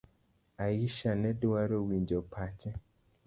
Aisha 0.63 1.11
nedwaro 1.21 1.77
winjo 1.87 2.19
pache. 2.33 2.71